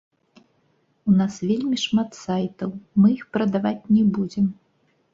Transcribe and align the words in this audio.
У 1.11 1.15
нас 1.19 1.33
вельмі 1.51 1.77
шмат 1.85 2.19
сайтаў, 2.23 2.75
мы 3.05 3.15
іх 3.19 3.23
прадаваць 3.39 3.79
не 3.95 4.03
будзем. 4.21 4.55